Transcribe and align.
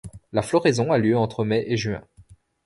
La 0.33 0.41
floraison 0.41 0.91
a 0.91 0.97
lieu 0.97 1.15
entre 1.15 1.45
mai 1.45 1.63
et 1.67 1.77
juin. 1.77 2.01